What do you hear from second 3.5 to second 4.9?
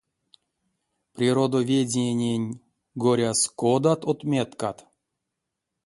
кодат отметкат?